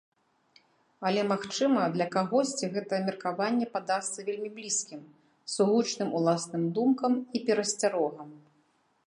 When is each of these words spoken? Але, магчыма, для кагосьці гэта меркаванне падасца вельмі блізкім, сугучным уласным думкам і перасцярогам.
Але, 1.09 1.21
магчыма, 1.31 1.81
для 1.97 2.07
кагосьці 2.15 2.69
гэта 2.77 2.93
меркаванне 3.09 3.67
падасца 3.75 4.25
вельмі 4.31 4.49
блізкім, 4.57 5.05
сугучным 5.59 6.09
уласным 6.23 6.63
думкам 6.81 7.11
і 7.35 7.45
перасцярогам. 7.47 8.29